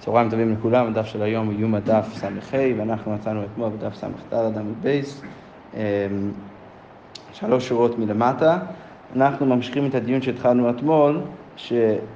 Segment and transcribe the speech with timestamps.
[0.00, 2.28] צהריים טובים לכולם, הדף של היום הוא יומא דף ס"ה,
[2.78, 5.22] ואנחנו מצאנו אתמול בדף ס"ד עמוד בייס,
[5.74, 5.80] אמ,
[7.32, 8.58] שלוש שורות מלמטה.
[9.16, 11.20] אנחנו ממשיכים את הדיון שהתחלנו אתמול,
[11.56, 11.72] ש,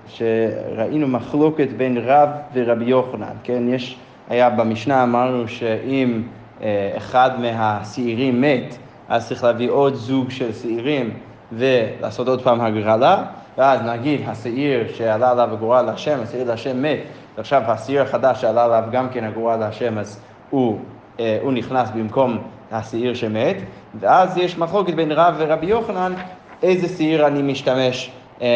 [0.06, 3.62] שראינו מחלוקת בין רב ורבי יוחנן, כן?
[3.68, 3.98] יש,
[4.28, 6.22] היה במשנה אמרנו שאם
[6.62, 8.76] אה, אחד מהשעירים מת,
[9.08, 11.10] אז צריך להביא עוד זוג של שעירים
[11.52, 13.24] ולעשות עוד פעם הגרלה,
[13.58, 16.98] ואז נגיד השעיר שעלה עליו הגורל להשם, השעיר להשם מת,
[17.36, 20.20] ועכשיו השעיר החדש שעלה עליו גם כן הגורל להשם, אז
[20.50, 20.78] הוא,
[21.20, 22.38] אה, הוא נכנס במקום
[22.72, 23.56] השעיר שמת,
[24.00, 26.12] ואז יש מחלוקת בין רב ורבי יוחנן,
[26.62, 28.10] איזה שעיר אני משתמש
[28.42, 28.46] אה,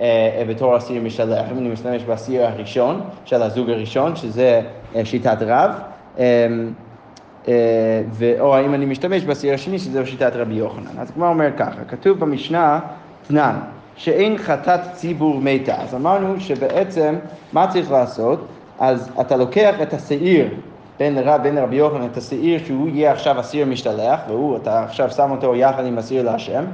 [0.00, 4.60] אה, בתור השעיר משתלח, אם אני משתמש בשעיר הראשון של הזוג הראשון, שזה
[4.96, 5.70] אה, שיטת רב,
[6.18, 6.24] אה,
[7.48, 8.02] אה,
[8.40, 10.98] או האם אני משתמש בשעיר השני, שזה שיטת רבי יוחנן.
[10.98, 12.80] אז כמו אומר ככה, כתוב במשנה,
[13.28, 13.56] תנן,
[13.98, 15.74] שאין חטאת ציבור מתה.
[15.74, 17.14] אז אמרנו שבעצם,
[17.52, 18.46] מה צריך לעשות?
[18.78, 20.48] אז אתה לוקח את השעיר
[20.98, 25.10] בין רב, בין רבי יוחנן, את השעיר שהוא יהיה עכשיו השעיר משתלח, והוא, אתה עכשיו
[25.10, 26.64] שם אותו יחד עם השעיר להשם,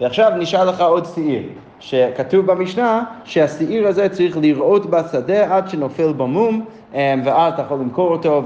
[0.00, 1.42] ועכשיו נשאר לך עוד שעיר,
[1.80, 8.10] שכתוב במשנה שהשעיר הזה צריך לראות בשדה עד שנופל במום, אה, ואז אתה יכול למכור
[8.12, 8.42] אותו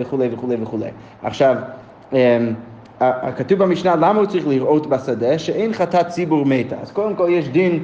[0.00, 0.90] וכולי וכולי וכולי.
[1.22, 1.56] עכשיו,
[2.12, 2.38] אה,
[3.36, 6.76] כתוב במשנה למה הוא צריך לראות בשדה, שאין חטאת ציבור מתה.
[6.82, 7.82] אז קודם כל יש דין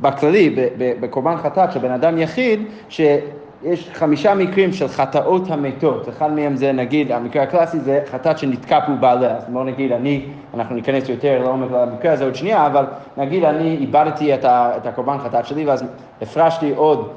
[0.00, 0.54] בכללי,
[1.00, 6.08] בקורבן חטאת של בן אדם יחיד, שיש חמישה מקרים של חטאות המתות.
[6.08, 9.36] אחד מהם זה נגיד, המקרה הקלאסי זה חטאת שנתקע פה בעליה.
[9.36, 10.24] אז בואו נגיד אני,
[10.54, 12.84] אנחנו ניכנס יותר לעומק למקרה הזה עוד שנייה, אבל
[13.16, 15.84] נגיד אני איבדתי את, את הקורבן חטאת שלי ואז
[16.22, 17.08] הפרשתי עוד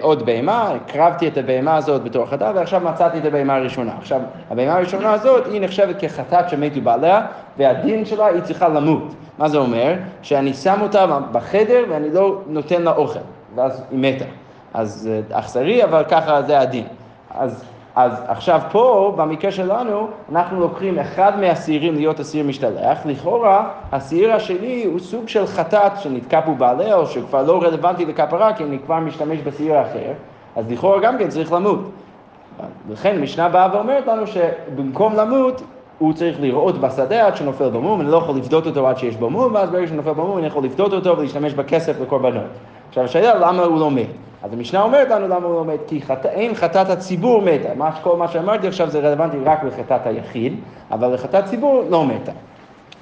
[0.00, 3.92] עוד בהמה, הקרבתי את הבהמה הזאת בתור חטאת, ועכשיו מצאתי את הבהמה הראשונה.
[3.98, 7.26] עכשיו, הבהמה הראשונה הזאת היא נחשבת כחטאת שמתו בעליה,
[7.58, 9.14] והדין שלה היא צריכה למות.
[9.38, 9.94] מה זה אומר?
[10.22, 13.18] שאני שם אותה בחדר ואני לא נותן לה אוכל,
[13.54, 14.24] ואז היא מתה.
[14.74, 16.84] אז אה, אכזרי, אבל ככה זה הדין.
[17.30, 17.64] אז
[17.96, 24.84] אז עכשיו פה, במקרה שלנו, אנחנו לוקחים אחד מהשעירים להיות השעיר משתלח, לכאורה השעיר השני
[24.84, 29.00] הוא סוג של חטאת שנתקע פה בעליה, או שכבר לא רלוונטי לכפרה, כי אני כבר
[29.00, 30.12] משתמש בשעיר אחר,
[30.56, 31.78] אז לכאורה גם כן צריך למות.
[32.90, 35.62] לכן משנה באה ואומרת לנו שבמקום למות,
[35.98, 39.30] הוא צריך לראות בשדה עד שנופל במום, אני לא יכול לפדות אותו עד שיש בו
[39.30, 42.44] מום, ואז ברגע שנופל במום אני יכול לפדות אותו ולהשתמש בכסף לקורבנות.
[42.88, 44.29] עכשיו השאלה למה הוא לא מת?
[44.42, 46.26] אז המשנה אומרת לנו למה הוא לא מת, כי חט...
[46.26, 47.74] אין חטאת הציבור מתה.
[47.74, 50.54] מה, כל מה שאמרתי עכשיו זה רלוונטי רק לחטאת היחיד,
[50.90, 52.32] אבל לחטאת ציבור לא מתה.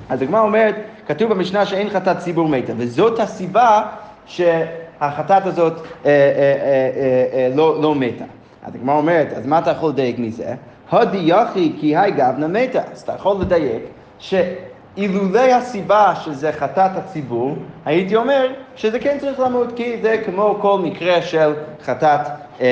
[0.09, 0.75] אז הגמרא אומרת,
[1.07, 3.83] כתוב במשנה שאין חטאת ציבור מתה, וזאת הסיבה
[4.27, 8.25] שהחטאת הזאת אה, אה, אה, אה, לא, לא מתה.
[8.67, 10.55] אז הגמרא אומרת, אז מה אתה יכול לדייק מזה?
[10.91, 12.81] הודי יחי כי היי גבנה מתה.
[12.93, 13.83] אז אתה יכול לדייק
[14.19, 14.35] ש...
[14.99, 20.79] אילולא הסיבה שזה חטאת הציבור, הייתי אומר שזה כן צריך למות, כי זה כמו כל
[20.79, 21.53] מקרה של
[21.85, 22.65] חטאת, אה, אה,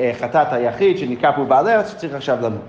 [0.00, 2.60] אה, חטאת היחיד שנקרא פה בעליה, שצריך עכשיו למות.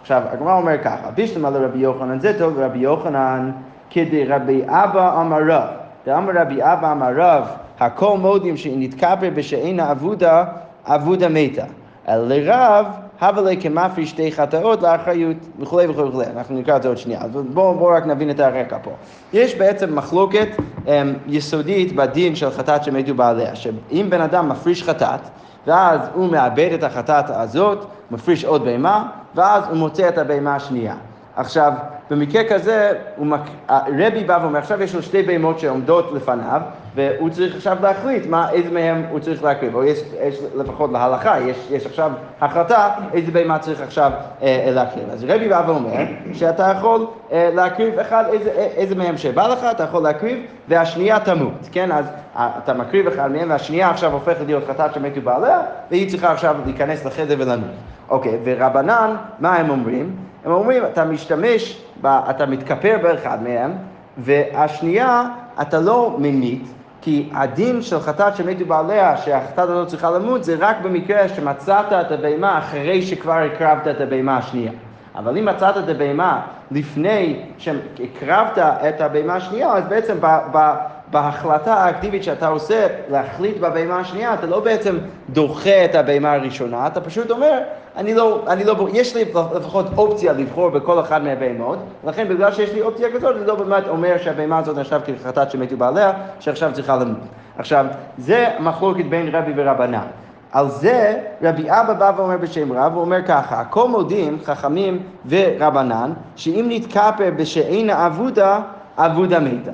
[0.00, 3.50] עכשיו, הגמרא אומר ככה, בישלמה לרבי יוחנן זה טוב, רבי יוחנן
[3.90, 5.68] כדרבי אבא אמר רב.
[6.06, 7.44] דאמר רבי אבא אמר רב,
[7.80, 10.44] הכל מודים שנתכפר בשאין העבודה,
[10.84, 11.64] עבודה מתה.
[12.08, 12.86] לרב
[13.20, 16.26] הווה לי כמפריש שתי חטאות לאחריות וכולי וכולי וכולי.
[16.36, 17.20] אנחנו נקרא את זה עוד שנייה.
[17.20, 18.90] אז בואו בוא רק נבין את הרקע פה.
[19.32, 20.88] יש בעצם מחלוקת um,
[21.26, 25.20] יסודית בדין של חטאת שמתו בעליה, שאם בן אדם מפריש חטאת,
[25.66, 30.94] ואז הוא מאבד את החטאת הזאת, מפריש עוד בהמה, ואז הוא מוצא את הבהמה השנייה.
[31.38, 31.72] עכשיו,
[32.10, 33.40] במקרה כזה, מק...
[33.70, 36.60] רבי בא ואומר, עכשיו יש לו שתי בהמות שעומדות לפניו,
[36.94, 41.40] והוא צריך עכשיו להחליט מה, איזה מהם הוא צריך להקריב, או יש, יש לפחות להלכה,
[41.40, 44.12] יש, יש עכשיו החלטה איזה בהמה צריך עכשיו
[44.42, 45.10] אה, אה להקריב.
[45.12, 49.82] אז רבי בא ואומר שאתה יכול אה, להקריב אחד, איזה, איזה מהם שבא לך, אתה
[49.82, 50.38] יכול להקריב,
[50.68, 51.92] והשנייה תמות, כן?
[51.92, 52.04] אז
[52.36, 55.60] אה, אתה מקריב אחד מהם, והשנייה עכשיו הופכת להיות חטאת שמתו בעליה,
[55.90, 57.70] והיא צריכה עכשיו להיכנס לחדר ולמות.
[58.08, 60.27] אוקיי, ורבנן, מה הם אומרים?
[60.44, 63.72] הם אומרים, אתה משתמש, ב, אתה מתכפר באחד מהם,
[64.18, 65.24] והשנייה,
[65.62, 66.68] אתה לא ממית,
[67.00, 72.12] כי הדין של חטאת שמתו בעליה, שהחטאת הזאת צריכה למות, זה רק במקרה שמצאת את
[72.12, 74.72] הבהמה אחרי שכבר הקרבת את הבהמה השנייה.
[75.16, 76.40] אבל אם מצאת את הבהמה
[76.70, 80.74] לפני שהקרבת את הבהמה השנייה, אז בעצם ב, ב,
[81.10, 84.98] בהחלטה האקטיבית שאתה עושה להחליט בבהמה השנייה, אתה לא בעצם
[85.30, 87.58] דוחה את הבהמה הראשונה, אתה פשוט אומר,
[87.98, 89.24] אני לא, אני לא, יש לי
[89.54, 93.88] לפחות אופציה לבחור בכל אחד מהבהמות, לכן בגלל שיש לי אופציה כזאת, אני לא באמת
[93.88, 97.18] אומר שהבהמה הזאת נחשב כחטאת שמתו בעליה, שעכשיו צריכה למות.
[97.58, 97.86] עכשיו,
[98.18, 100.06] זה מחלוקת בין רבי ורבנן.
[100.52, 106.12] על זה רבי אבא בא ואומר בשם רב, הוא אומר ככה, הכל מודים, חכמים ורבנן,
[106.36, 108.60] שאם נתכפר בשאין אבודה,
[108.96, 109.70] אבודה מתה.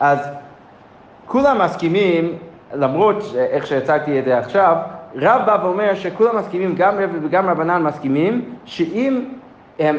[0.00, 0.18] אז
[1.26, 2.38] כולם מסכימים,
[2.74, 4.76] למרות איך שהצגתי את זה עכשיו,
[5.16, 9.24] רב בא ואומר שכולם מסכימים, גם רב וגם רבנן מסכימים, שאם
[9.78, 9.98] הם,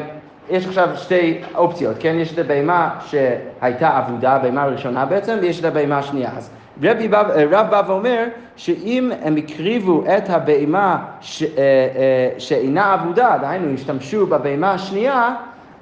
[0.50, 2.16] יש עכשיו שתי אופציות, כן?
[2.18, 6.30] יש את הבהמה שהייתה אבודה, הבהמה הראשונה בעצם, ויש את הבהמה השנייה.
[6.36, 6.50] אז
[6.82, 8.24] רבי בא, רב בא ואומר
[8.56, 15.34] שאם הם הקריבו את הבהמה ש, אה, אה, שאינה אבודה, דהיינו השתמשו בבהמה השנייה,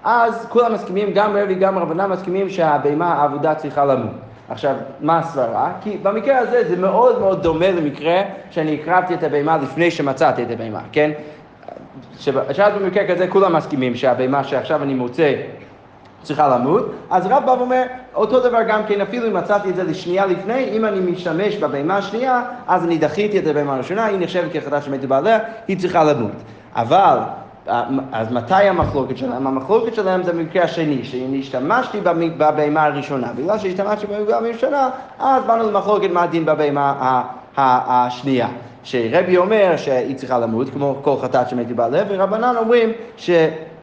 [0.05, 4.28] אז כולם מסכימים, גם רבי גם רבנן מסכימים שהבהמה האבודה צריכה למות.
[4.51, 5.73] עכשיו, מה הסברה?
[5.81, 10.51] כי במקרה הזה זה מאוד מאוד דומה למקרה שאני הקרבתי את הבהמה לפני שמצאתי את
[10.51, 11.11] הבהמה, כן?
[12.51, 15.35] שאז במקרה כזה כולם מסכימים שהבהמה שעכשיו אני מוצא
[16.23, 17.83] צריכה למות, אז רב בא ואומר,
[18.15, 21.97] אותו דבר גם כן, אפילו אם מצאתי את זה לשנייה לפני, אם אני משתמש בבהמה
[21.97, 26.33] השנייה, אז אני דחיתי את הבהמה הראשונה, היא נחשבת כחדש שמתו בעליה, היא צריכה למות.
[26.75, 27.19] אבל
[28.13, 29.47] אז מתי המחלוקת שלהם?
[29.47, 33.33] המחלוקת שלהם זה במקרה השני, שאני השתמשתי בבהמה הראשונה.
[33.37, 37.23] בגלל שהשתמשתי בבהמה הראשונה, אז באנו למחלוקת מה הדין בבהמה
[37.57, 38.49] השנייה.
[38.83, 43.31] שרבי אומר שהיא צריכה למות, כמו כל חטאת שמתי בלב, ורבנן אומרים ש...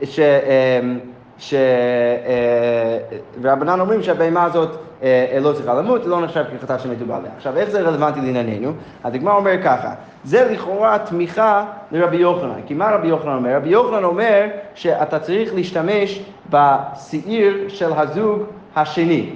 [0.04, 1.00] ש אמ,
[1.38, 1.54] ש...
[1.54, 2.98] אה,
[3.42, 4.70] ורבנן אומרים שהבהמה הזאת
[5.04, 7.32] אה, לא צריכה למות, לא נחשב כחטאת שמתו בעליה.
[7.38, 8.72] עכשיו, איך זה רלוונטי לענייננו?
[9.04, 9.94] הגמרא אומר ככה,
[10.24, 12.62] זה לכאורה תמיכה לרבי יוחנן.
[12.66, 13.56] כי מה רבי יוחנן אומר?
[13.56, 14.46] רבי יוחנן אומר
[14.76, 18.44] שאתה צריך להשתמש בשעיר של הזוג
[18.76, 19.30] השני.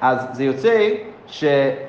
[0.00, 0.88] אז זה יוצא
[1.26, 1.44] ש...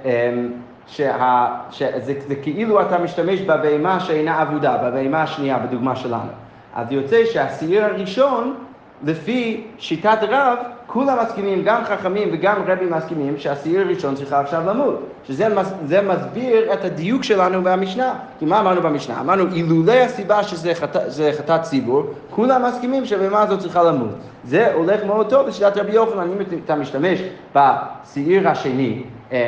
[0.06, 0.51] אמ,
[0.88, 6.31] שה, שזה זה כאילו אתה משתמש בבהמה שאינה אבודה, בבהמה השנייה בדוגמה שלנו.
[6.75, 8.56] אז יוצא שהשעיר הראשון
[9.04, 10.57] לפי שיטת רב,
[10.88, 15.00] כולם מסכימים, גם חכמים וגם רבי מסכימים שהשעיר הראשון צריכה עכשיו למות.
[15.28, 18.13] שזה מסביר את הדיוק שלנו במשנה.
[18.40, 19.22] כי מה אמרנו במשנה?
[19.22, 24.16] אמרנו, אילולא הסיבה שזה חטאת ציבור, כולם מסכימים שהבהמה הזאת צריכה למות.
[24.44, 27.19] זה הולך מאוד טוב בשיטת רבי יוחנן, אם אתה משתמש
[27.56, 29.04] בשעיר השני,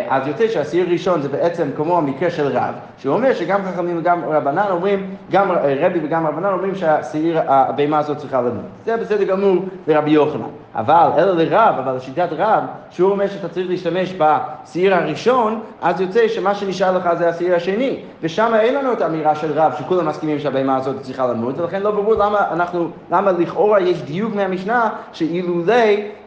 [0.10, 4.24] אז יוצא שהשעיר ראשון זה בעצם כמו המקרה של רב, שהוא אומר שגם חכמים וגם
[4.25, 8.66] רבנן אומרים, גם רבי וגם רבנן אומרים שהשעיר, הבהמה הזאת צריכה למות.
[8.86, 10.60] זה בסדר גמור לרבי יוחנן.
[10.75, 16.27] אבל, אלא לרב, אבל לשיטת רב, שהוא אומר שאתה צריך להשתמש בשעיר הראשון, אז יוצא
[16.27, 18.00] שמה שנשאר לך זה השעיר השני.
[18.21, 21.91] ושם אין לנו את האמירה של רב, שכולם מסכימים שהבהמה הזאת צריכה למות, ולכן לא
[21.91, 25.75] ברור למה אנחנו, למה לכאורה יש דיוק מהמשנה, שאילולא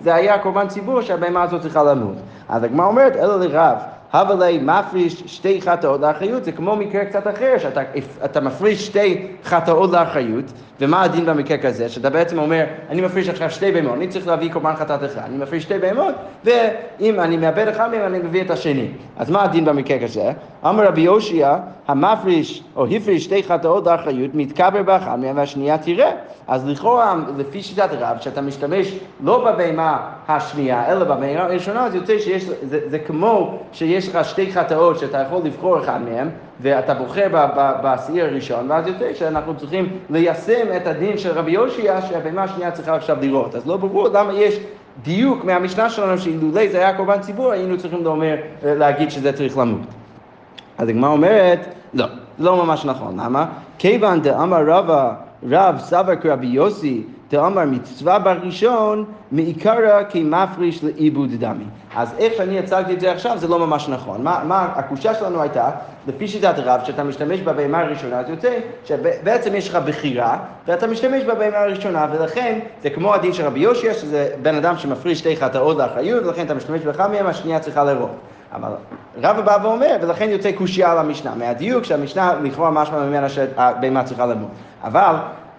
[0.01, 2.17] זה היה קורבן ציבור שהבהמה הזאת צריכה למות.
[2.49, 3.79] אז הגמרא אומרת, אלא לרב.
[4.13, 10.45] הבלי מפריש שתי חטאות לאחריות, זה כמו מקרה קצת אחר, שאתה מפריש שתי חטאות לאחריות,
[10.81, 11.89] ומה הדין במקרה כזה?
[11.89, 15.37] שאתה בעצם אומר, אני מפריש עכשיו שתי בהמות, אני צריך להביא קורבן חטאת אחד, אני
[15.37, 18.89] מפריש שתי בהמות, ואם אני מאבד אחד מהם, אני מביא את השני.
[19.17, 20.33] אז מה הדין במקרה כזה?
[20.65, 21.57] אמר רבי יושיע,
[21.89, 26.11] המפריש או הפריש שתי חטאות לאחריות, מתקבר באחד מהם והשנייה תראה.
[26.49, 32.19] אז לכאורה, לפי שיטת רב, שאתה משתמש לא בבהמה השנייה, אלא בבהמה הראשונה, אז יוצא
[32.19, 36.31] שיש, זה, זה כמו שיש לך שתי חטאות שאתה יכול לבחור אחד מהם,
[36.61, 42.43] ואתה בוחר בשעיר הראשון, ואז יוצא שאנחנו צריכים ליישם את הדין של רבי יושיע, שהבהמה
[42.43, 43.55] השנייה צריכה עכשיו לראות.
[43.55, 44.59] אז לא ברור למה יש
[45.03, 49.81] דיוק מהמשנה שלנו, שאילולא זה היה קורבן ציבור, היינו צריכים לומר, להגיד שזה צריך למות.
[50.79, 52.07] אז הגמרא אומרת, לא,
[52.39, 53.21] לא ממש נכון.
[53.21, 53.47] למה?
[53.79, 55.15] כיוון דאמר רבא,
[55.51, 61.65] רב סבר כרבי יוסי, דאמר מצווה בראשון, מעיקרא כמפריש לעיבוד דמי.
[61.97, 64.23] אז איך שאני הצגתי את זה עכשיו זה לא ממש נכון.
[64.23, 65.71] מה, מה הקושה שלנו הייתה,
[66.09, 71.23] לפי שיטת רב, שאתה משתמש בבהמה הראשונה, אז יוצא שבעצם יש לך בחירה, ואתה משתמש
[71.23, 75.77] בבהמה הראשונה, ולכן זה כמו הדין של רבי יושיע, שזה בן אדם שמפריש שתי חטאות
[75.77, 78.11] לאחריות, ולכן אתה משתמש באחד מהם, השנייה צריכה לראות.
[78.55, 78.71] אבל
[79.23, 84.27] רבא בא ואומר, ולכן יוצא קושייה על המשנה, מהדיוק שהמשנה לכאורה משמע ממנה שהבהמה צריכה
[84.27, 84.51] למות.
[84.85, 85.15] אבל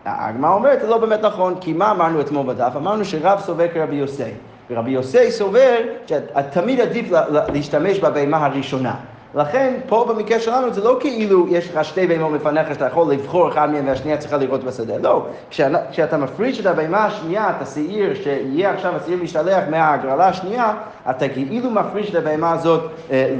[0.06, 2.72] הגמרא אומרת, זה לא באמת נכון, כי מה אמרנו אתמול בדף?
[2.76, 4.32] אמרנו שרב סובר כרבי יוסי.
[4.70, 5.76] ורבי יוסי סובר
[6.08, 7.06] שתמיד עדיף
[7.54, 8.96] להשתמש בבהמה הראשונה.
[9.36, 13.50] לכן, פה במקרה שלנו זה לא כאילו יש לך שתי בהמות מפניך שאתה יכול לבחור
[13.50, 14.98] אחד מהם והשנייה צריכה לראות בשדה.
[14.98, 20.74] לא, כשאתה, מפריש את הבהמה השנייה, את השעיר, שיהיה עכשיו השעיר משתלח מההגרלה השנייה,
[21.10, 23.36] אתה כאילו מפריש את הבהמה הזאת אה,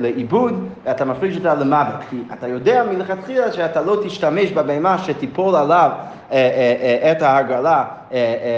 [0.00, 2.00] לעיבוד, אתה מפריש אותה למוות.
[2.10, 5.90] כי אתה יודע מלכתחילה שאתה לא תשתמש בבהמה שתיפול עליו
[7.10, 7.84] את ההגרלה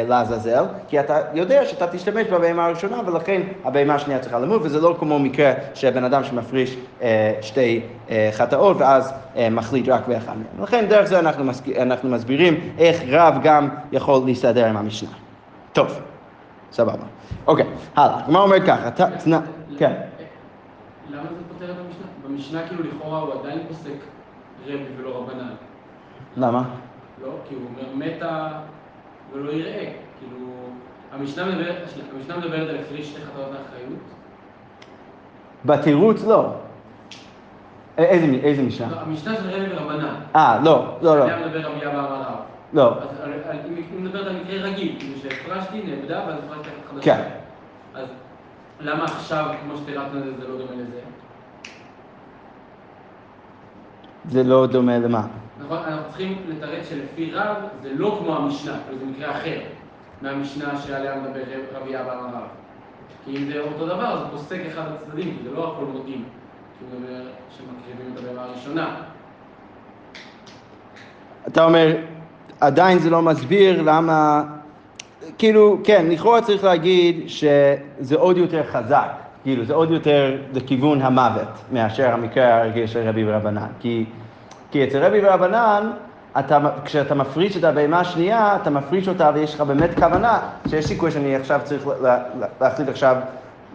[0.08, 4.96] לעזאזל, כי אתה יודע שאתה תשתמש בבהמה הראשונה ולכן הבהמה השנייה צריכה למות, וזה לא
[4.98, 6.76] כמו מקרה שבן אדם שמפריש
[7.40, 7.80] שתי
[8.32, 9.12] חטאות ואז
[9.50, 10.62] מחליט רק באחד מהם.
[10.62, 15.10] לכן דרך זה אנחנו, אנחנו מסבירים איך רב גם יכול להסתדר עם המשנה.
[15.72, 16.00] טוב,
[16.72, 17.04] סבבה.
[17.46, 18.20] אוקיי, הלאה.
[18.28, 18.90] מה אומר ככה?
[19.78, 19.92] כן.
[21.10, 22.06] למה זה פותר את המשנה?
[22.28, 23.90] במשנה כאילו לכאורה הוא עדיין פוסק
[24.66, 25.50] רבי ולא רבנן.
[26.36, 26.62] למה?
[27.22, 28.48] לא, כי הוא אומר מתה
[29.32, 29.92] ולא יראה.
[30.18, 30.46] כאילו,
[31.12, 31.76] המשנה מדברת,
[32.16, 33.98] המשנה מדברת על הפריש שתי חטאות לאחריות?
[35.64, 36.52] בתירוץ לא.
[37.98, 38.90] איזה, איזה משנה?
[38.90, 40.14] לא, המשנה של רבי ורבנן.
[40.36, 42.34] אה, לא, לא, לא, היה מדבר רבי אבא אמר רב.
[42.72, 42.98] לא.
[43.02, 46.92] אז על- על- אם היא מדברת על מקרה רגיל, כאילו שהפרשתי, נאבדה, ואז הפרשתי אחת
[46.94, 47.16] חדשה.
[47.16, 47.22] כן.
[47.94, 48.06] אז
[48.80, 51.00] למה עכשיו, כמו שפירטנו את זה, זה לא דומה לזה?
[54.28, 55.26] זה לא דומה למה?
[55.64, 59.58] נכון, אנחנו צריכים לתרץ שלפי רב זה לא כמו המשנה, זה מקרה אחר
[60.22, 61.40] מהמשנה שעליה מדבר
[61.74, 62.48] רבי אבא אמר רב.
[63.24, 66.24] כי אם זה אותו דבר, אז פוסק אחד הצדדים, כי זה לא הכל מודיעים.
[66.78, 68.94] כי הוא אומר שמקריבים את הבהמה הראשונה.
[71.48, 71.96] אתה אומר,
[72.60, 74.44] עדיין זה לא מסביר למה,
[75.38, 79.10] כאילו, כן, לכאורה צריך להגיד שזה עוד יותר חזק,
[79.42, 83.66] כאילו, זה עוד יותר לכיוון המוות מאשר המקרה הרגיל של רבי ורבנן.
[83.80, 84.04] כי,
[84.70, 85.90] כי אצל רבי ורבנן,
[86.38, 91.10] אתה, כשאתה מפריש את הבהמה השנייה, אתה מפריש אותה ויש לך באמת כוונה שיש סיכוי
[91.10, 93.16] שאני עכשיו צריך לה, לה, להחליט עכשיו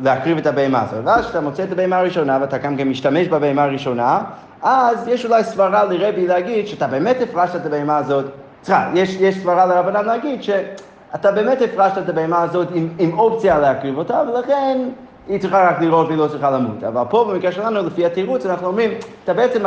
[0.02, 1.00] להקריב את הבהמה הזאת.
[1.06, 4.22] ואז כשאתה מוצא את הבהמה הראשונה ואתה גם כן משתמש בבהמה הראשונה,
[4.62, 8.26] אז יש אולי סברה לרבי להגיד שאתה באמת הפרשת את הבהמה הזאת,
[8.64, 13.60] סליחה, יש, יש סברה לרבנן להגיד שאתה באמת הפרשת את הבהמה הזאת עם, עם אופציה
[13.60, 14.78] להקריב אותה, ולכן
[15.28, 16.84] היא צריכה רק לראות והיא לא צריכה למות.
[16.84, 18.92] אבל פה במקרה שלנו, לפי התירוץ, אנחנו אומרים,
[19.24, 19.64] אתה בעצם,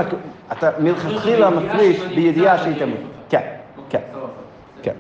[0.53, 3.01] אתה מלכתחילה מפריש בידיעה שהיא תמות.
[3.29, 3.41] כן,
[3.89, 4.01] כן.
[4.13, 4.27] סבבה.
[4.83, 4.95] כן.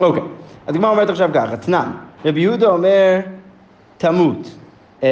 [0.00, 0.22] אוקיי,
[0.66, 1.90] אז הגמרא אומרת עכשיו ככה, תנן,
[2.24, 3.20] רבי יהודה אומר,
[3.98, 4.54] תמות.
[5.02, 5.08] אמ,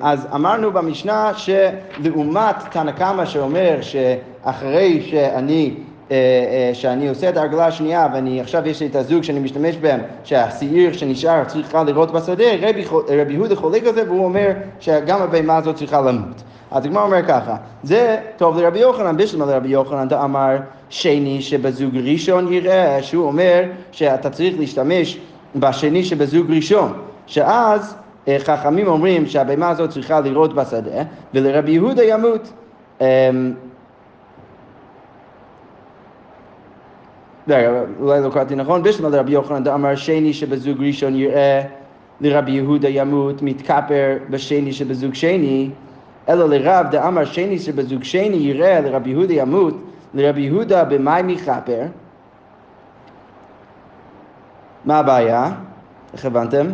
[0.00, 5.74] אז אמרנו במשנה שלעומת תנא קמא שאומר שאחרי שאני,
[6.72, 10.92] שאני עושה את ההרגלה השנייה ואני עכשיו יש לי את הזוג שאני משתמש בהם, שהשעיר
[10.92, 14.50] שנשאר צריכה לראות בשדה, רבי, רבי יהודה חולק על זה והוא אומר
[14.80, 16.42] שגם הבהמה הזאת צריכה למות.
[16.70, 20.56] אז הגמרא אומר ככה, זה טוב לרבי יוחנן, בשלמה לרבי יוחנן, דאמר
[20.88, 23.62] שני שבזוג ראשון יראה, שהוא אומר
[23.92, 25.18] שאתה צריך להשתמש
[25.56, 26.92] בשני שבזוג ראשון,
[27.26, 27.94] שאז
[28.28, 31.02] אה, חכמים אומרים שהבהמה הזאת צריכה לראות בשדה,
[31.34, 32.52] ולרבי יהודה ימות.
[33.00, 33.06] אמ,
[37.39, 37.39] רגע,
[38.00, 41.62] אולי לא קראתי נכון, בשלמה לרבי יוחנן דאמר שני שבזוג ראשון יראה,
[42.20, 45.70] לרבי יהודה ימות, מתכפר בשני שבזוג שני,
[46.28, 49.74] אלא לרב דאמר שני שבזוג שני יראה, לרבי יהודה ימות,
[50.14, 51.82] לרבי יהודה במאי מכפר.
[54.84, 55.52] מה הבעיה?
[56.12, 56.66] איך הבנתם?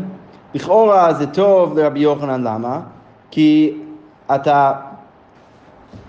[0.55, 2.81] לכאורה זה טוב לרבי יוחנן, למה?
[3.31, 3.79] כי
[4.35, 4.73] אתה,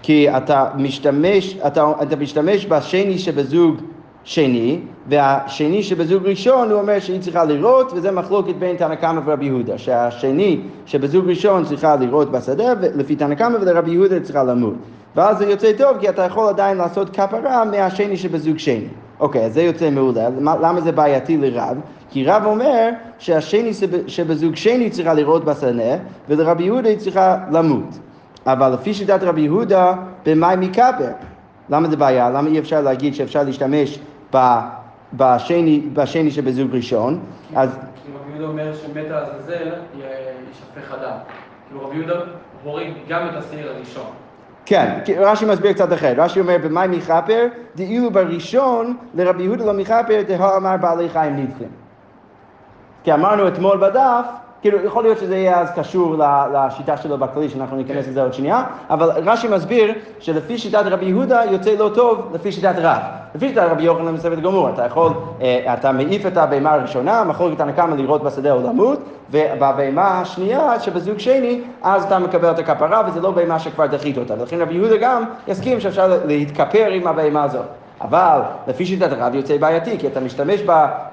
[0.01, 3.75] כי אתה משתמש, אתה, אתה משתמש בשני שבזוג
[4.27, 4.79] שני,
[5.09, 9.77] והשני שבזוג ראשון הוא אומר שהיא צריכה לראות, וזה מחלוקת בין תנא קמא ורבי יהודה,
[9.77, 14.73] שהשני שבזוג ראשון צריכה לראות בשדה, ולפי תנא קמא ולרבי יהודה צריכה למות.
[15.15, 18.87] ואז זה יוצא טוב, כי אתה יכול עדיין לעשות כפרה מהשני שבזוג שני.
[19.19, 20.29] אוקיי, אז זה יוצא מעולה.
[20.39, 21.77] למה, זה בעייתי לרב?
[22.09, 25.95] כי רב אומר שהשני שב- שבזוג שני צריכה לראות בשדה,
[26.29, 27.99] ולרבי יהודה היא צריכה למות.
[28.45, 29.93] אבל לפי שיטת רבי יהודה,
[30.25, 31.09] במאי מכפר.
[31.69, 32.29] למה זה בעיה?
[32.29, 33.99] למה אי אפשר להגיד שאפשר להשתמש
[35.13, 37.19] בשני, בשני שבזוג ראשון?
[37.55, 41.17] אז כי רבי יהודה אומר שמת העזאזל יישפך הדם.
[41.67, 42.13] כאילו רבי יהודה
[42.63, 44.11] הוריד גם את השעיר הראשון.
[44.65, 46.19] כן, רש"י מסביר קצת אחרת.
[46.19, 51.69] רש"י אומר, במאי מכפר, דאילו בראשון לרבי יהודה לא מכפר, דהא אמר בעלי חיים נדחים.
[53.03, 54.25] כי אמרנו אתמול בדף,
[54.61, 56.15] כאילו, יכול להיות שזה יהיה אז קשור
[56.53, 61.41] לשיטה שלו בכללי, שאנחנו ניכנס לזה עוד שנייה, אבל רש"י מסביר שלפי שיטת רבי יהודה
[61.51, 63.01] יוצא לא טוב לפי שיטת רב.
[63.35, 65.11] לפי שיטת רבי יוחנן מספר גמור, אתה יכול,
[65.41, 68.99] אה, אתה מעיף את הבהמה הראשונה, מחלוקת הנקמה לראות בשדה או למות,
[69.31, 74.33] ובבהמה השנייה שבזוג שני, אז אתה מקבל את הכפרה, וזה לא בהמה שכבר דחית אותה.
[74.39, 77.65] ולכן רבי יהודה גם יסכים שאפשר להתכפר עם הבהמה הזאת.
[78.01, 80.61] אבל לפי שיטת הרב יוצא בעייתי, כי אתה משתמש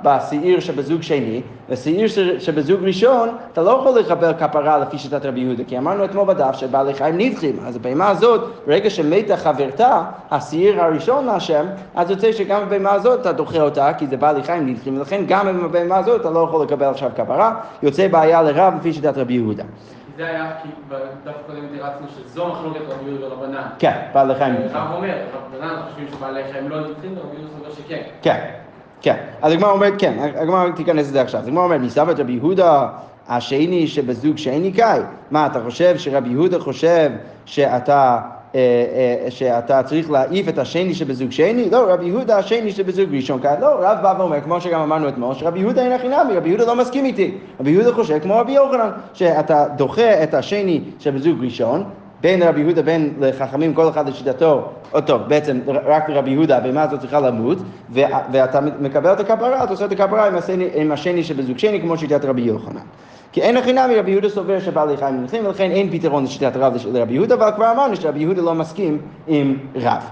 [0.03, 5.65] בשעיר שבזוג שני, ושעיר שבזוג ראשון, אתה לא יכול לקבל כפרה לפי שיטת רבי יהודה,
[5.65, 11.27] כי אמרנו אתמול בדף שבעלי חיים נדחים, אז הבהמה הזאת, ברגע שמתה חברתה, השעיר הראשון
[11.27, 15.25] מהשם, אז יוצא שגם הבהמה הזאת אתה דוחה אותה, כי זה בעלי חיים נדחים, ולכן
[15.29, 19.19] גם עם הבהמה הזאת אתה לא יכול לקבל עכשיו כפרה, יוצא בעיה לרב לפי שיטת
[19.19, 19.65] רבי יהודה.
[20.17, 23.67] זה היה, כי בדף הקודם תירצנו שזו מחלוקת רבי יהודה ורבנן.
[23.79, 24.77] כן, בעלי חיים נדחים.
[24.77, 28.03] רב אומר, רבנן חושבים שבעלי חיים לא נדחים, ורבי יהודה אומר שכן.
[28.23, 28.51] כן,
[29.01, 29.17] כן.
[29.43, 31.41] אז הגמרא אומרת, כן, הגמרא תיכנס לזה עכשיו.
[31.41, 32.89] אז הגמרא אומרת, מסבת רבי יהודה
[33.29, 35.01] השני שבזוג שני קאי.
[35.31, 37.11] מה, אתה חושב שרבי יהודה חושב
[37.45, 38.21] שאתה...
[38.55, 38.61] אה,
[39.25, 41.71] אה, שאתה צריך להעיף את השני שבזוג שני?
[41.71, 43.55] לא, רבי יהודה השני שבזוג ראשון כאן.
[43.61, 46.65] לא, רב בא ואומר, כמו שגם אמרנו אתמול, שרבי יהודה אין הכי נמי, רבי יהודה
[46.65, 47.35] לא מסכים איתי.
[47.61, 51.85] רבי יהודה חושב כמו רבי יוחנן, שאתה דוחה את השני שבזוג ראשון,
[52.21, 56.83] בין רבי יהודה בין לחכמים, כל אחד לשיטתו, או טוב, בעצם רק לרבי יהודה, הבהמה
[56.83, 57.59] הזאת צריכה למות,
[57.91, 61.99] ואתה מקבל את הכפרה, אתה עושה את הכפרה עם השני, עם השני שבזוג שני, כמו
[61.99, 62.81] שיטת רבי יוחנן.
[63.35, 66.75] כי אין הכי נמי רבי יהודה סובר שבעלי חיים מלכים, ולכן אין פתרון לשיטת רב
[66.93, 70.03] לרבי יהודה, אבל כבר אמרנו שרבי יהודה לא מסכים עם רב.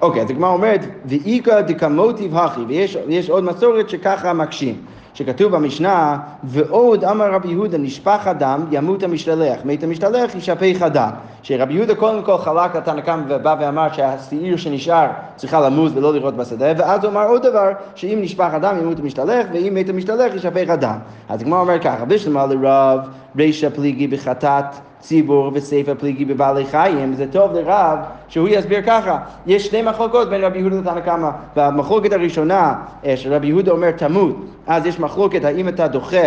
[0.00, 2.60] אוקיי, אז הגמרא אומרת, ואיכא דקמוטיב הכי,
[3.06, 4.74] ויש עוד מסורת שככה מקשים.
[5.16, 11.10] שכתוב במשנה, ועוד אמר רבי יהודה, נשפך הדם, ימות המשתלח, מת המשתלח, ישפך הדם.
[11.42, 15.06] שרבי יהודה קודם כל חלק לתנא קמא ובא ואמר שהשעיר שנשאר
[15.36, 19.46] צריכה למות ולא לראות בשדה, ואז הוא אמר עוד דבר, שאם נשפך הדם ימות המשתלח,
[19.52, 20.98] ואם מת המשתלח ישפך הדם.
[21.28, 23.00] אז הגמרא אומר ככה, בשלמה לרב,
[23.36, 24.64] רישא פליגי בחטאת
[25.00, 27.98] ציבור וספר פליגי בבעלי חיים, זה טוב לרב
[28.28, 32.74] שהוא יסביר ככה, יש שתי מחלוקות בין רבי יהודה לתנא קמא, והמחלוקת הראשונה
[33.04, 34.36] אה, שרבי יהודה אומר תמות,
[34.66, 36.26] אז יש מחלוקת האם אתה דוחה,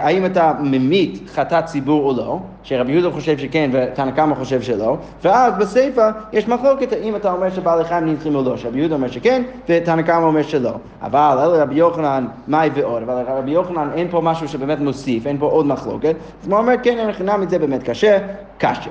[0.00, 4.96] האם אתה ממית חטאת ציבור או לא, שרבי יהודה חושב שכן ותנא קמא חושב שלא,
[5.24, 9.08] ואז בסיפא יש מחלוקת האם אתה אומר שבעלי חיים נדחים או לא, שרבי יהודה אומר
[9.08, 14.08] שכן ותנא קמא אומר שלא, אבל אלה רבי יוחנן מאי ועוד, אבל רבי יוחנן אין
[14.10, 17.50] פה משהו שבאמת מוסיף, אין פה עוד מחלוקת, אז הוא אומר כן, אין חינם את
[17.50, 18.18] זה באמת קשה,
[18.58, 18.90] קשה.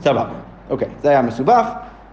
[0.00, 0.24] סבבה.
[0.70, 1.66] אוקיי, זה היה מסובך.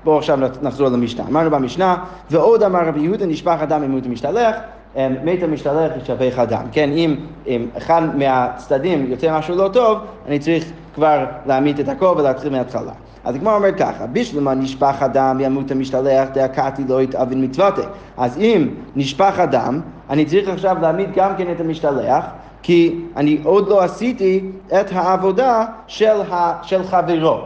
[0.03, 1.23] בואו עכשיו נחזור למשנה.
[1.29, 1.95] אמרנו במשנה,
[2.31, 4.55] ועוד אמר רבי יהודה, נשפך אדם ימות המשתלח,
[4.95, 6.63] מת המשתלח ישפך אדם.
[6.71, 7.15] כן, אם,
[7.47, 9.97] אם אחד מהצדדים יוצא משהו לא טוב,
[10.27, 12.91] אני צריך כבר להעמיד את הכל ולהתחיל מההתחלה.
[13.23, 17.81] אז הגמרא אומרת ככה, בשלמה נשפך אדם ימות המשתלח דאקתי לא יתאבין מצוותי.
[18.17, 22.25] אז אם נשפך אדם, אני צריך עכשיו להעמיד גם כן את המשתלח,
[22.62, 27.38] כי אני עוד לא עשיתי את העבודה של, ה, של חברו.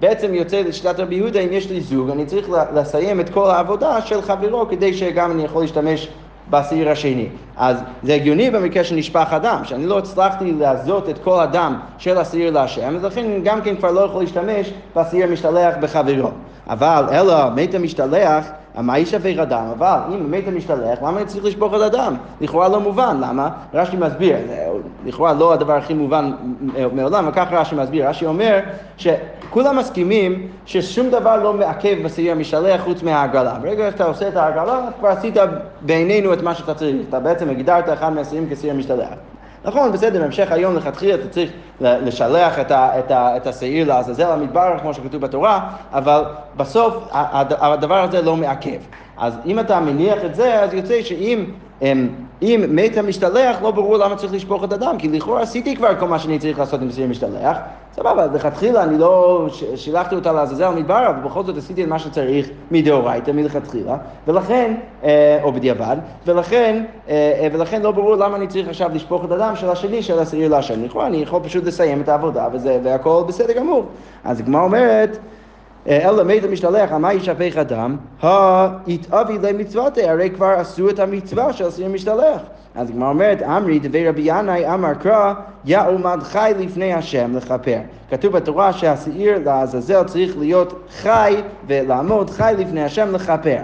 [0.00, 4.00] בעצם יוצא לשיטת רבי יהודה, אם יש לי זוג, אני צריך לסיים את כל העבודה
[4.00, 6.08] של חברו כדי שגם אני יכול להשתמש
[6.50, 7.26] בשעיר השני.
[7.56, 12.50] אז זה הגיוני במקרה שנשפך הדם, שאני לא הצלחתי לעזות את כל הדם של השעיר
[12.50, 16.30] להשם, אז לכן גם כן כבר לא יכול להשתמש בשעיר המשתלח בחברו.
[16.66, 18.46] אבל אלא מת המשתלח
[18.82, 19.64] מה ישפך הדם?
[19.78, 22.14] אבל אם מת המשתלח, למה אני צריך לשפוך את הדם?
[22.40, 23.48] לכאורה לא מובן, למה?
[23.74, 24.36] רש"י מסביר,
[25.04, 26.32] לכאורה לא הדבר הכי מובן
[26.92, 28.60] מעולם, וכך רש"י מסביר, רש"י אומר
[28.96, 33.54] שכולם מסכימים ששום דבר לא מעכב בשעיר המשתלח חוץ מההגרלה.
[33.62, 35.34] ברגע שאתה עושה את ההגרלה, כבר עשית
[35.80, 39.08] בעינינו את מה שאתה צריך, אתה בעצם הגדרת אחד מהשעירים כשעיר המשתלח.
[39.64, 41.50] נכון, בסדר, בהמשך היום לכתחילה אתה צריך
[41.80, 46.24] לשלח את, ה, את, ה, את השעיר לעזאזל המדבר, כמו שכתוב בתורה, אבל
[46.56, 48.78] בסוף הדבר הזה לא מעכב.
[49.16, 51.44] אז אם אתה מניח את זה, אז יוצא שאם
[51.82, 52.08] אמ,
[52.42, 56.08] אם מת המשתלח, לא ברור למה צריך לשפוך את הדם, כי לכאורה עשיתי כבר כל
[56.08, 57.56] מה שאני צריך לעשות עם שעיר משתלח.
[57.92, 62.48] סבבה, לכתחילה אני לא שלחתי אותה לעזאזל המדבר, אבל בכל זאת עשיתי את מה שצריך
[62.70, 63.96] מדאורייתא, מלכתחילה,
[64.28, 69.30] ולכן, אה, או בדיעבד, ולכן, אה, ולכן לא ברור למה אני צריך עכשיו לשפוך את
[69.30, 70.84] הדם של השני, של השעיר להשם.
[70.84, 73.84] לכאורה אני יכול פשוט לסיים את העבודה, וזה, והכל בסדר גמור.
[74.24, 75.18] אז הגמרא אומרת,
[75.88, 77.96] אלא מת המשתלח, מה ישפך הדם?
[78.22, 82.40] התאבי למצוותי, הרי כבר עשו את המצווה של שעיר משתלח.
[82.74, 87.78] אז הגמרא אומרת, אמרי דבי רבי ינאי אמר קרא, יעומד חי לפני השם לכפר.
[88.10, 93.58] כתוב בתורה שהשעיר לעזאזל צריך להיות חי ולעמוד חי לפני השם לכפר.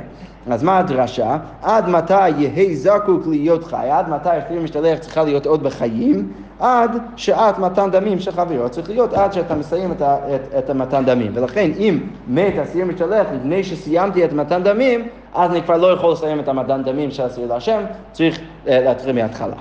[0.50, 1.36] אז מה הדרשה?
[1.62, 3.88] עד מתי יהא זקוק להיות חי?
[3.90, 6.32] עד מתי השעיר משתלח צריכה להיות עוד בחיים?
[6.60, 11.04] עד שעת מתן דמים של חברו, צריך להיות עד שאתה מסיים את, את, את המתן
[11.04, 11.32] דמים.
[11.34, 16.12] ולכן אם מת אסיר משתלח לפני שסיימתי את מתן דמים, אז אני כבר לא יכול
[16.12, 19.56] לסיים את המתן דמים של אסיר להשם, צריך uh, להתחיל מההתחלה.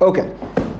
[0.00, 0.28] אוקיי,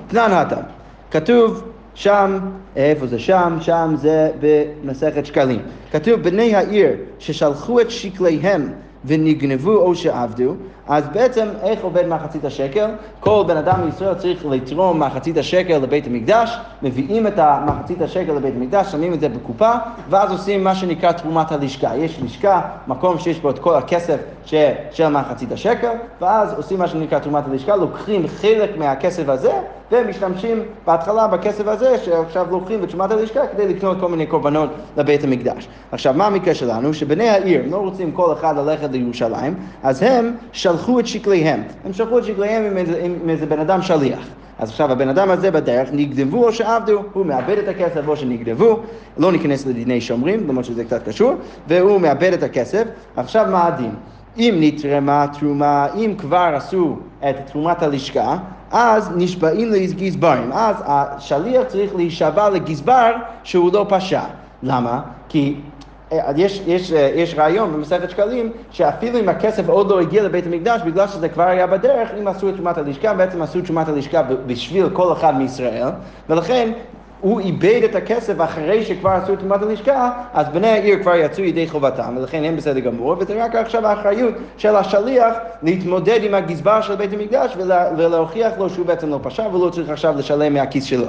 [0.09, 0.63] תנן הטם,
[1.11, 1.63] כתוב
[1.95, 2.39] שם,
[2.77, 3.57] איפה זה שם?
[3.61, 5.61] שם זה במסכת שקלים.
[5.93, 8.73] כתוב בני העיר ששלחו את שקליהם
[9.07, 10.55] ונגנבו או שעבדו,
[10.89, 12.91] אז בעצם איך עובד מחצית השקל?
[13.21, 18.55] כל בן אדם בישראל צריך לתרום מחצית השקל לבית המקדש, מביאים את המחצית השקל לבית
[18.57, 19.71] המקדש, שמים את זה בקופה,
[20.11, 21.97] ואז עושים מה שנקרא תרומת הלשכה.
[21.97, 24.55] יש לשכה, מקום שיש בו את כל הכסף ש,
[24.93, 29.53] של מחצית השקל, ואז עושים מה שנקרא תרומת הלשכה, לוקחים חלק מהכסף הזה,
[29.93, 35.69] ומשתמשים בהתחלה בכסף הזה, שעכשיו לוקחים בתרומת הלשכה, כדי לקנות כל מיני קורבנות לבית המקדש.
[35.93, 36.95] עכשיו, מה המקרה שלנו?
[36.95, 40.77] שבני העיר לא רוצים כל אחד ללכת לירושלים, אז הם של...
[40.77, 41.63] שלחו את שקליהם.
[41.85, 44.29] הם שלחו את שקליהם עם איזה, עם איזה בן אדם שליח.
[44.59, 48.81] אז עכשיו הבן אדם הזה בדרך, נגדבו או שעבדו, הוא מאבד את הכסף או שנגדבו,
[49.19, 51.33] לא ניכנס לדיני שומרים, למרות שזה קצת קשור,
[51.69, 52.85] והוא מאבד את הכסף.
[53.17, 53.95] עכשיו מה הדין?
[54.39, 56.97] אם נתרמה תרומה, אם כבר עשו
[57.29, 58.37] את תרומת הלשכה,
[58.71, 60.53] אז נשבעים לגזברים.
[60.53, 64.21] אז השליח צריך להישבע לגזבר שהוא לא פשע.
[64.63, 65.01] למה?
[65.29, 65.57] כי
[66.13, 70.47] אה, יש, יש, אה, יש רעיון במסכת שקלים שאפילו אם הכסף עוד לא הגיע לבית
[70.47, 74.23] המקדש בגלל שזה כבר היה בדרך, אם עשו את תרומת הלשכה, בעצם עשו תרומת הלשכה
[74.47, 75.89] בשביל כל אחד מישראל
[76.29, 76.73] ולכן
[77.21, 81.45] הוא איבד את הכסף אחרי שכבר עשו את תרומת הלשכה, אז בני העיר כבר יצאו
[81.45, 86.81] ידי חובתם, ולכן הם בסדר גמור, וזה רק עכשיו האחריות של השליח להתמודד עם הגזבר
[86.81, 90.85] של בית המקדש ולה, ולהוכיח לו שהוא בעצם לא פשע ולא צריך עכשיו לשלם מהכיס
[90.85, 91.07] שלו.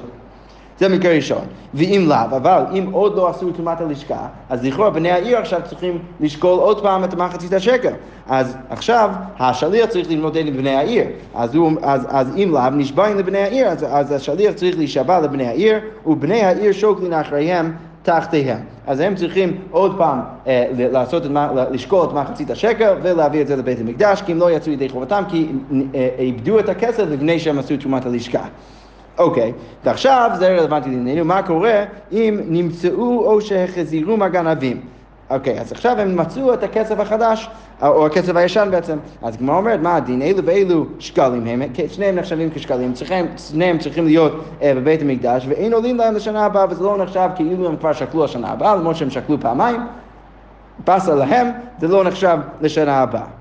[0.79, 1.45] זה מקרה ראשון.
[1.73, 5.61] ואם לאו, אבל אם עוד לא עשו את תרומת הלשכה, אז לכאורה בני העיר עכשיו
[5.65, 7.93] צריכים לשקול עוד פעם את המחצית השקל.
[8.27, 9.09] אז עכשיו
[9.39, 11.05] השליח צריך להתמודד עם בני העיר.
[11.35, 15.47] אז, הוא, אז, אז אם לאו נשבעים לבני העיר, אז, אז השליח צריך להישבע לבני
[15.47, 18.59] העיר, ובני העיר שוקלין אחריהם תחתיהם.
[18.87, 21.31] אז הם צריכים עוד פעם אה, לעשות את,
[21.71, 25.23] לשקול את מחצית השקל ולהביא את זה לבית המקדש, כי הם לא יצאו ידי חובתם,
[25.29, 25.47] כי
[25.95, 28.45] אה, איבדו את הכסף לפני שהם עשו תרומת הלשכה.
[29.17, 29.53] אוקיי,
[29.83, 34.81] ועכשיו זה רלוונטי לענייננו, מה קורה אם נמצאו או שהחזירו מהגנבים.
[35.29, 37.49] אוקיי, אז עכשיו הם מצאו את הכסף החדש,
[37.81, 38.97] או הכסף הישן בעצם.
[39.21, 40.21] אז הגמרא אומרת, מה הדין?
[40.21, 45.73] אילו ואילו שקלים הם, שניהם נחשבים כשקלים, צריכים, שניהם צריכים להיות uh, בבית המקדש, ואין
[45.73, 49.09] עולים להם לשנה הבאה, וזה לא נחשב כאילו הם כבר שקלו השנה הבאה, למרות שהם
[49.09, 49.81] שקלו פעמיים,
[50.85, 51.47] פסה להם,
[51.79, 53.36] זה לא נחשב לשנה הבאה.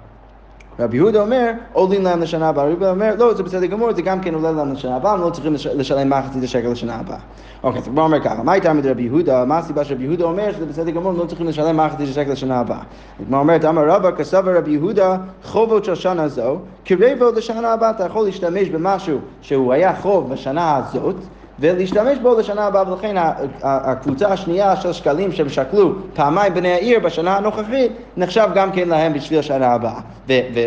[0.79, 2.65] רבי יהודה אומר, עולים להם לשנה הבאה.
[2.65, 5.21] רבי יהודה אומר, לא, זה בסדר גמור, זה גם כן עולה להם לשנה הבאה, הם
[5.21, 7.17] לא צריכים לשלם מחצית השקל לשנה הבאה.
[7.63, 9.45] אוקיי, אז כבר אומר ככה, מה הייתה מרבי יהודה?
[9.45, 12.61] מה הסיבה שרבי יהודה אומר שזה בסדר גמור, הם לא צריכים לשלם מחצית השקל לשנה
[12.61, 12.81] הבאה.
[13.21, 18.05] הגמרא אומרת, אמר רבא, כסבר רבי יהודה, חובות של שנה זו, קרבו לשנה הבאה, אתה
[18.05, 21.17] יכול להשתמש במשהו שהוא היה חוב בשנה הזאת,
[21.61, 23.15] ולהשתמש בו לשנה הבאה, ולכן
[23.63, 29.13] הקבוצה השנייה של שקלים שהם שקלו פעמיים בני העיר בשנה הנוכחית, נחשב גם כן להם
[29.13, 30.01] בשביל השנה הבאה.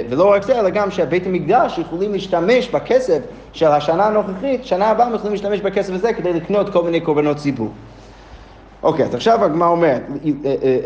[0.10, 3.19] ולא רק זה, אלא גם שבית המקדש יכולים להשתמש בכסף
[3.54, 7.38] של השנה הנוכחית, שנה הבאה הם יכולים להשתמש בכסף הזה כדי לקנות כל מיני קורבנות
[7.38, 7.69] ציבור.
[8.84, 10.02] אוקיי, אז עכשיו הגמרא אומרת,
[10.45, 10.78] אה, אה,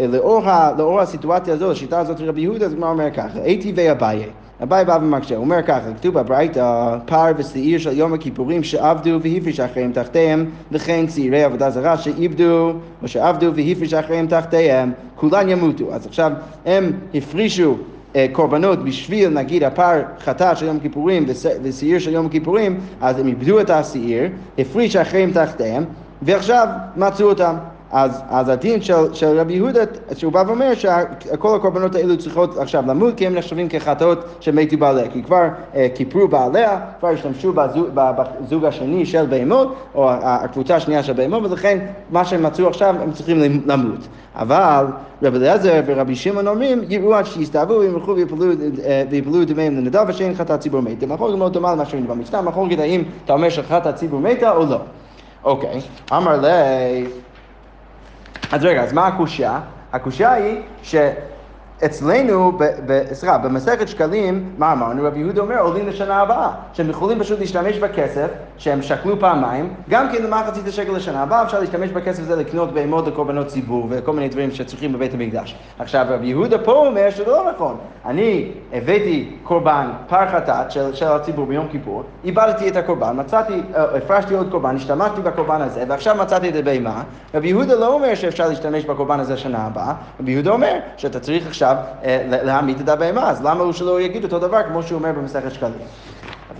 [0.47, 3.91] אה, לאור הסיטואציה הזאת, השיטה הזאת של רבי יהודה, אז הגמרא אומרת ככה, הייתי ואביי.
[3.91, 4.29] אביי
[4.61, 9.91] בא ומקשה, הוא אומר ככה, כתוב בברייתא, פר ושעיר של יום הכיפורים שעבדו והפריש אחריהם
[9.91, 15.93] תחתיהם, וכן צעירי עבודה זרה שאיבדו או שעבדו והפריש אחריהם תחתיהם, כולן ימותו.
[15.93, 16.31] אז עכשיו
[16.65, 17.77] הם הפרישו
[18.15, 21.25] אה, קורבנות בשביל נגיד הפר חטאת של יום כיפורים
[21.63, 25.83] ושעיר של יום כיפורים, אז הם איבדו את השעיר, הפריש אחריהם תחתיהם,
[26.21, 27.55] ועכשיו מצאו אותם.
[27.93, 29.81] אז, אז הדין של, של רבי יהודה,
[30.15, 35.09] שהוא בא ואומר שכל הקורבנות האלו צריכות עכשיו למות כי הם נחשבים כחטאות שמתו בעליה,
[35.09, 41.03] כי כבר אה, כיפרו בעליה, כבר השתמשו בזוג, בזוג השני של בהמות, או הקבוצה השנייה
[41.03, 41.79] של בהמות, ולכן
[42.09, 44.07] מה שהם מצאו עכשיו הם צריכים למות.
[44.35, 44.85] אבל
[45.23, 47.81] רבי אליעזר ורבי שמעון אומרים, יראו עד שיסתעבו
[49.09, 51.05] ויפלו אה, דמיהם לנדב ושאין חטאת ציבור מתה.
[51.05, 54.79] מחלוקת מאוד דומה למה שראינו במשנה, מחלוקת האם אתה אומר שחטאת ציבור מתה או לא.
[55.43, 56.47] אוקיי, אמר לי
[58.53, 59.59] אז רגע, אז מה הקושייה?
[59.93, 60.95] הקושייה היא ש...
[61.85, 62.57] אצלנו,
[63.13, 65.03] סליחה, במסכת שקלים, מה אמרנו?
[65.03, 70.07] רבי יהודה אומר, עולים לשנה הבאה, שהם יכולים פשוט להשתמש בכסף, שהם שקלו פעמיים, גם
[70.11, 74.29] כן למחצית השקל לשנה הבאה, אפשר להשתמש בכסף הזה לקנות בהמות לקורבנות ציבור וכל מיני
[74.29, 75.55] דברים שצריכים בבית המקדש.
[75.79, 77.77] עכשיו, רבי יהודה פה אומר שזה לא נכון.
[78.05, 83.97] אני הבאתי קורבן פר חטאת של, של הציבור ביום כיפור, איבדתי את הקורבן, מצאתי, אה,
[83.97, 87.03] הפרשתי עוד קורבן, השתמשתי בקורבן הזה, ועכשיו מצאתי את הבהמה.
[87.33, 91.47] רבי יהודה לא אומר שאפשר להשתמש בקורבן הזה שנה הבאה, רבי יהודה אומר שאתה צריך
[91.47, 94.97] עכשיו עכשיו אה, להמית את הבהמה, אז למה הוא שלא יגיד אותו דבר כמו שהוא
[94.97, 95.73] אומר במסכת שקלים?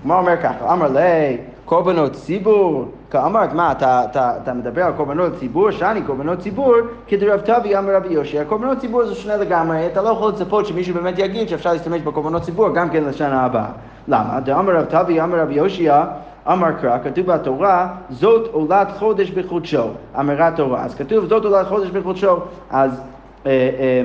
[0.02, 5.32] כמו אומר ככה, אמר לי, קורבנות ציבור, אמרת, מה, אתה, אתה, אתה מדבר על קורבנות
[5.38, 6.74] ציבור, שאני קורבנות ציבור,
[7.06, 10.94] כדרב טבי אמר רבי יושע, קורבנות ציבור זה שונה לגמרי, אתה לא יכול לצפות שמישהו
[10.94, 13.66] באמת יגיד שאפשר להשתמש בקורבנות ציבור גם כן לשנה הבאה.
[14.08, 14.40] למה?
[14.40, 16.04] דאמר רב טבי אמר רבי יושע,
[16.52, 19.84] אמר קרא, כתוב בתורה, זאת עולת חודש בחודשו,
[20.20, 20.84] אמרה תורה.
[20.84, 22.36] אז כתוב זאת עולת חודש בחודשו,
[22.70, 23.00] אז...
[23.46, 24.02] אה, אה,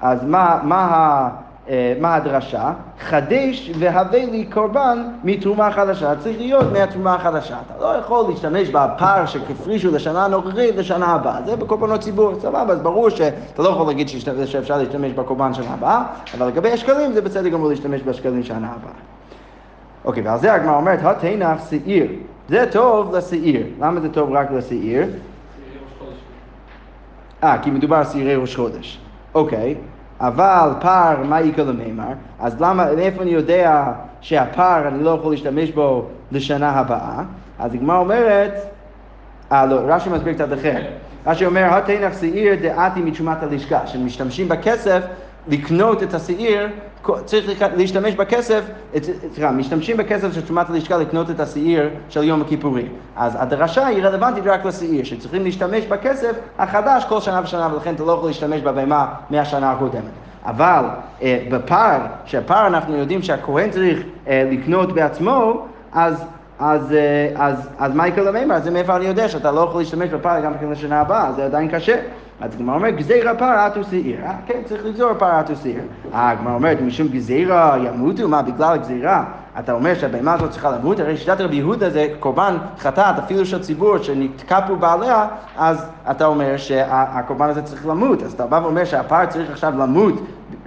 [0.00, 1.28] אז מה, מה,
[1.68, 2.72] אה, מה הדרשה?
[3.00, 6.16] חדש והווה לי קורבן מתרומה חדשה.
[6.16, 7.56] צריך להיות מהתרומה החדשה.
[7.66, 11.38] אתה לא יכול להשתמש בפער שכפרישו לשנה הנוכחית לשנה הבאה.
[11.46, 14.08] זה בקורבנות ציבור, סבבה, אז ברור שאתה לא יכול להגיד
[14.46, 16.04] שאפשר להשתמש בקורבן שנה הבאה,
[16.38, 18.92] אבל לגבי השקלים זה בסדר גמור להשתמש בשקלים שנה הבאה.
[20.04, 22.06] אוקיי, ועל זה הגמרא אומרת, התנח שעיר.
[22.48, 23.66] זה טוב לשעיר.
[23.80, 25.04] למה זה טוב רק לשעיר?
[27.44, 29.05] אה, כי מדובר על שעירי ראש חודש.
[29.36, 29.74] אוקיי,
[30.20, 32.12] אבל פער, מה יקרה למימר?
[32.40, 37.22] אז למה, מאיפה אני יודע שהפער, אני לא יכול להשתמש בו לשנה הבאה?
[37.58, 38.52] אז הגמרא אומרת,
[39.52, 40.82] אה לא, רש"י מסביר קצת אחר.
[41.26, 45.02] רש"י אומר, התנח שעיר דעתי מתשומת הלשכה, שמשתמשים בכסף
[45.48, 46.68] לקנות את השעיר,
[47.24, 48.62] צריך להשתמש בכסף,
[49.34, 52.88] סליחה, משתמשים בכסף של תשומת הלשכה לקנות את השעיר של יום הכיפורים.
[53.16, 58.04] אז הדרשה היא רלוונטית רק לשעיר, שצריכים להשתמש בכסף החדש כל שנה ושנה, ולכן אתה
[58.04, 60.02] לא יכול להשתמש בבהמה מהשנה הקודמת.
[60.44, 60.84] אבל
[61.22, 66.24] אה, בפר, שהפר אנחנו יודעים שהכהן צריך אה, לקנות בעצמו, אז
[66.58, 68.54] אז, אה, אז, אז מה יקרה למימר?
[68.54, 71.68] אז מאיפה אני יודע שאתה לא יכול להשתמש בפר גם כן לשנה הבאה, זה עדיין
[71.68, 71.96] קשה.
[72.40, 74.20] אז הגמרא אומרת, גזירה פר אטו שעיר.
[74.24, 75.80] אה, כן, צריך לגזור פר אטו שעיר.
[76.14, 79.24] אה, הגמרא אומרת, משום גזירה ימותו, מה, בגלל הגזירה?
[79.58, 83.62] אתה אומר שהבהמה הזאת צריכה למות, הרי שיטת רבי יהודה זה קורבן חטאת, אפילו של
[83.62, 88.22] ציבור שנתקע פה בעליה, אז אתה אומר שהקורבן הזה צריך למות.
[88.22, 90.14] אז אתה בא ואומר שהפר צריך עכשיו למות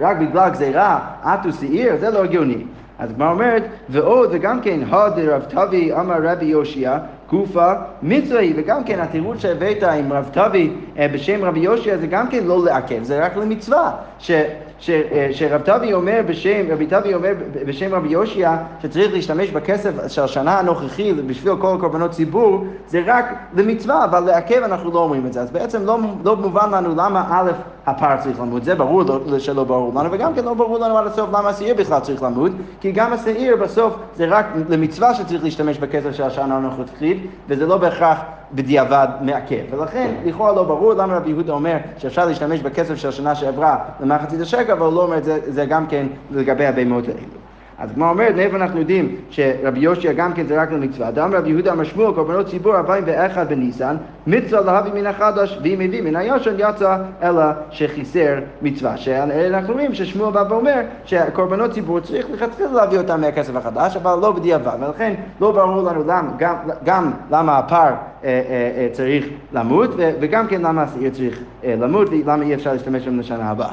[0.00, 2.64] רק בגלל גזירה, אטו שעיר, זה לא הגיוני.
[3.00, 6.98] אז הגמרא אומרת, ועוד, וגם כן, הוד רב טבי אמר רבי יושיע,
[7.30, 12.28] גופה מצרי, וגם כן התירוץ שהבאת עם רב טבי אה, בשם רבי יושיע זה גם
[12.28, 13.90] כן לא לעכב, זה רק למצווה.
[14.18, 14.30] ש,
[14.78, 17.32] ש, אה, שרב טבי אומר בשם, רבי טבי אומר
[17.66, 23.24] בשם רבי יושיע שצריך להשתמש בכסף של השנה הנוכחי בשביל כל קורבנות ציבור, זה רק
[23.54, 25.40] למצווה, אבל לעכב אנחנו לא אומרים את זה.
[25.40, 27.50] אז בעצם לא, לא מובן לנו למה א',
[27.90, 31.06] הפר צריך למות, זה ברור לא, שלא ברור לנו, וגם כן לא ברור לנו עד
[31.06, 35.78] הסוף למה השעיר בכלל צריך למות, כי גם השעיר בסוף זה רק למצווה שצריך להשתמש
[35.78, 38.18] בכסף של השנה הנוכחית, וזה לא בהכרח
[38.52, 39.62] בדיעבד מעכב.
[39.70, 44.40] ולכן, לכאורה לא ברור למה רבי יהודה אומר שאפשר להשתמש בכסף של השנה שעברה למחצית
[44.40, 47.49] השקל, אבל הוא לא אומר את זה, זה גם כן לגבי הבהמות האלו.
[47.80, 51.10] אז כמו אומרת, מאיפה אנחנו יודעים שרבי יושיע גם כן זה רק למצווה?
[51.10, 56.02] דם רבי יהודה שמואל, קורבנות ציבור ארבעים ואחד בניסן, מצווה להביא מן החדש, ואם הביא
[56.02, 58.96] מן הישן יצא אלא שחיסר מצווה.
[58.96, 64.32] שאנחנו רואים ששמואל בא ואומר שקורבנות ציבור צריך לכתחילה להביא אותם מהכסף החדש, אבל לא
[64.32, 67.92] בדיעבד, ולכן לא ברור לנו למה, גם, גם למה הפר אה,
[68.24, 68.32] אה,
[68.76, 73.50] אה, צריך למות, וגם כן למה השעיר צריך למות, ולמה אי אפשר להשתמש בהם לשנה
[73.50, 73.72] הבאה.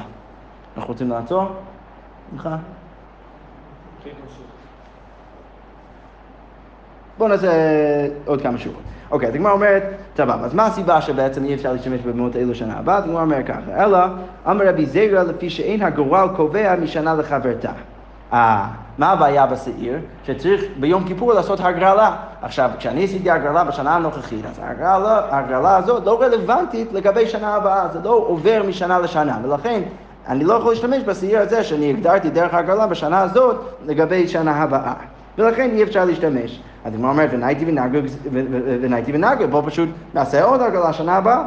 [0.76, 1.46] אנחנו רוצים לעצור?
[2.32, 2.77] נכון?
[7.18, 7.48] בואו נעשה
[8.26, 8.80] עוד כמה שורות.
[9.10, 9.82] אוקיי, אז הגמרא אומרת,
[10.14, 12.96] טוב, אז מה הסיבה שבעצם אי אפשר להשתמש בבמות אלו שנה הבאה?
[12.96, 13.98] אז הגמרא אומרת ככה, אלא
[14.50, 17.70] אמר רבי זירא לפי שאין הגורל קובע משנה לחברתה.
[18.32, 18.66] אה,
[18.98, 19.98] מה הבעיה בשעיר?
[20.24, 22.16] שצריך ביום כיפור לעשות הגרלה.
[22.42, 27.88] עכשיו, כשאני עשיתי הגרלה בשנה הנוכחית, אז ההגרלה, ההגרלה הזאת לא רלוונטית לגבי שנה הבאה,
[27.92, 29.82] זה לא עובר משנה לשנה, ולכן
[30.28, 34.92] אני לא יכול להשתמש בשעיר הזה שאני הגדרתי דרך ההגרלה בשנה הזאת לגבי שנה הבאה.
[35.38, 36.60] ולכן אי אפשר להשתמש.
[36.84, 37.64] אז הגמרא אומרת, ונייתי
[38.80, 41.42] ונייתי ונגר, בוא פשוט נעשה עוד הגרלה שנה הבאה.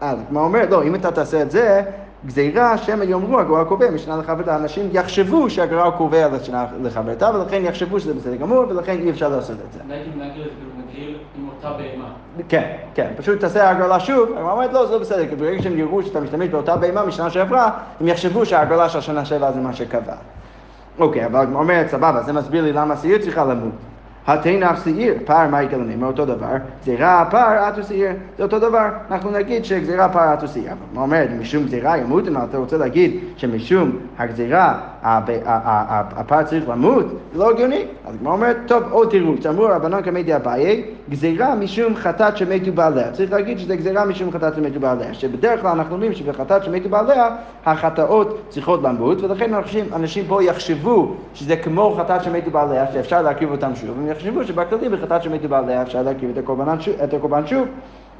[0.00, 1.82] אז הגמרא אומרת, לא, אם אתה תעשה את זה,
[2.26, 8.00] גזירה שמא יאמרו הגורל קובע משנה לחברתה, אנשים יחשבו שהגורל קובע לשנה לחברתה, ולכן יחשבו
[8.00, 9.80] שזה בסדר גמור, ולכן אי אפשר לעשות את זה.
[9.88, 12.08] נייתי ונגר זה כאילו מגעיל עם אותה בהמה.
[12.48, 15.78] כן, כן, פשוט תעשה הגרלה שוב, הגמרא אומרת לא, זה לא בסדר, כי ברגע שהם
[15.78, 19.72] יראו שאתה משתמש באותה בהמה משנה שעברה, הם יחשבו שההגרלה של השנה שעברה זה מה
[19.72, 20.14] שקבע.
[20.98, 23.72] אוקיי, אבל הגמרא אומרת, סבבה, זה מסביר לי למה השעיר צריכה למות.
[24.26, 28.88] התנף שעיר, פר מה יקרה למימר, אותו דבר, גזירה פר אטו שעיר, זה אותו דבר,
[29.10, 32.76] אנחנו נגיד שגזירה פר אטו שעיר, אבל מה אומרת, משום גזירה ימות, אם אתה רוצה
[32.76, 34.78] להגיד שמשום הגזירה
[36.16, 40.20] הפר צריך למות, זה לא הגיוני, אז הגמרא אומרת, טוב, עוד תירוץ, אמרו רבנן קמא
[40.36, 45.60] אביי, גזירה משום חטאת שמתו בעליה, צריך להגיד שזה גזירה משום חטאת שמתו בעליה, שבדרך
[45.60, 47.28] כלל אנחנו אומרים שבחטאת שמתו בעליה,
[47.66, 53.50] החטאות צריכות למות, ולכן אנשים, אנשים פה יחשבו שזה כמו חטאת שמתו בעליה, שאפשר להקריב
[53.50, 56.30] אותם שוב, הם יחשבו שבכללי בחטאת שמתו בעליה אפשר להקריב
[57.04, 57.66] את הקורבן שוב.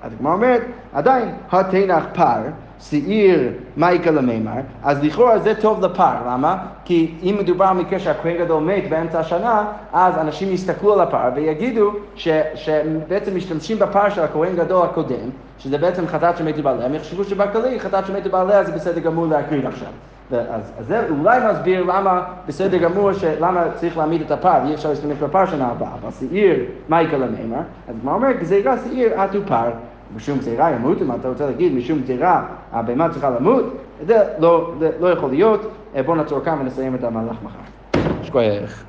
[0.06, 2.40] אז הגמרא אומרת, עדיין, התנח פר,
[2.80, 6.56] שעיר מייקה למימר, אז לכאורה זה טוב לפר, למה?
[6.84, 11.30] כי אם מדובר על מקרה שהכהן גדול מת באמצע השנה, אז אנשים יסתכלו על הפר
[11.34, 16.94] ויגידו ש, שבעצם משתמשים בפר של הכהן גדול הקודם, שזה בעצם חטאת שמתו בעליה, הם
[16.94, 19.88] יחשבו שבכללי חטאת שמתו בעליה זה בסדר גמור להקריב עכשיו.
[20.30, 24.88] אז, אז זה אולי מסביר למה בסדר גמור, למה צריך להעמיד את הפר, אי אפשר
[24.88, 28.32] להשתמש בפר שנה הבאה, אבל שעיר מייקה למימר, אז מה אומר?
[28.32, 29.70] גזירה שעיר עטו פר.
[30.16, 33.64] משום גזירה ימות, אם אתה רוצה להגיד משום גזירה הבהמה צריכה למות,
[34.06, 35.60] זה לא, לא יכול להיות.
[36.06, 38.02] בואו נעצור כאן ונסיים את המהלך מחר.
[38.22, 38.84] שכוייך.